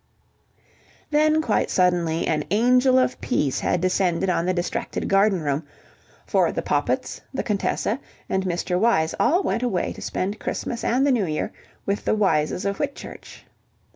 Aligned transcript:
Then, 1.11 1.43
quite 1.43 1.69
suddenly, 1.69 2.25
an 2.25 2.45
angel 2.49 2.97
of 2.97 3.21
Peace 3.21 3.59
had 3.59 3.81
descended 3.81 4.31
on 4.31 4.47
the 4.47 4.51
distracted 4.55 5.07
garden 5.07 5.41
room, 5.41 5.63
for 6.25 6.51
the 6.51 6.63
Poppits, 6.63 7.21
the 7.31 7.43
Contessa 7.43 7.99
and 8.27 8.43
Mr. 8.43 8.79
Wyse 8.79 9.13
all 9.19 9.43
went 9.43 9.61
away 9.61 9.93
to 9.93 10.01
spend 10.01 10.39
Christmas 10.39 10.83
and 10.83 11.05
the 11.05 11.11
New 11.11 11.27
Year 11.27 11.51
with 11.85 12.03
the 12.03 12.15
Wyses 12.15 12.65
of 12.65 12.79
Whitchurch. 12.79 13.45